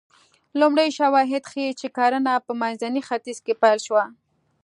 [0.59, 4.03] لومړي شواهد ښيي چې کرنه په منځني ختیځ کې پیل شوه